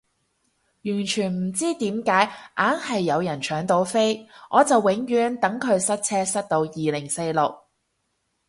[0.83, 2.23] 完全唔知點解
[2.57, 7.53] 硬係有人搶到飛，我就永遠等佢塞車塞到二零四六